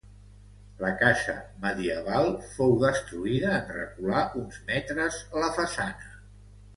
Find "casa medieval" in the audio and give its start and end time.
1.01-2.29